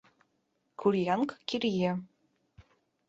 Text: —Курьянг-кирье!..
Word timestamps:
—Курьянг-кирье!.. 0.79 1.91